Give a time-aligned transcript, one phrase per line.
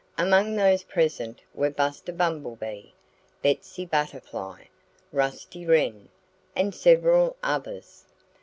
[0.17, 2.85] Among those present were Buster Bumblebee,
[3.43, 4.63] Betsy Butterfly,
[5.11, 6.09] Rusty Wren,
[6.55, 8.05] and several others.